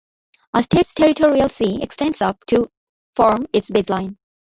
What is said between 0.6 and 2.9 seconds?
state's territorial sea extends up to